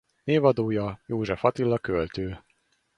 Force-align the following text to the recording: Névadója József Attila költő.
Névadója 0.23 0.99
József 1.05 1.43
Attila 1.45 1.77
költő. 1.79 2.43